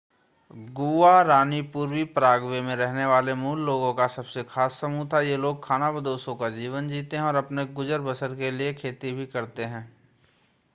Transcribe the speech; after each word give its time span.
Guarani 0.71 1.61
पूर्वी 1.73 2.03
Paraguay 2.15 2.61
में 2.61 2.75
रहने 2.75 3.05
वाले 3.05 3.33
मूल 3.33 3.59
लोगों 3.59 3.93
का 3.93 4.07
सबसे 4.07 4.43
खास 4.49 4.79
समूह 4.81 5.07
था 5.13 5.21
ये 5.21 5.37
लोग 5.37 5.63
खानाबदोशों 5.65 6.35
का 6.35 6.49
जीवन 6.49 6.87
जीते 6.87 7.17
हैं 7.17 7.23
और 7.23 7.35
अपने 7.35 7.65
गुजर-बसर 7.75 8.35
के 8.35 8.51
लिए 8.51 8.73
खेती 8.73 9.11
भी 9.11 9.25
करते 9.27 9.65
हैं 9.65 9.89